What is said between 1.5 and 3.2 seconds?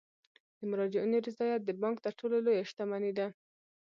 د بانک تر ټولو لویه شتمني